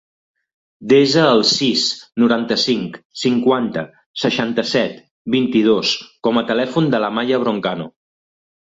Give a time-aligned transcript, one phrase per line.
[0.93, 1.83] Desa el sis,
[2.23, 3.85] noranta-cinc, cinquanta,
[4.25, 4.99] seixanta-set,
[5.39, 5.95] vint-i-dos
[6.29, 7.93] com a telèfon de l'Amaya Broncano.